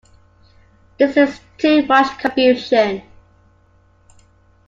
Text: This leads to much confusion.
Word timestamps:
This 0.97 1.15
leads 1.15 1.39
to 1.59 1.85
much 1.85 2.17
confusion. 2.17 3.03